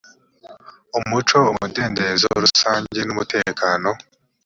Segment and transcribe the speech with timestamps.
[0.99, 3.89] umuco umudendezo rusange n umutekano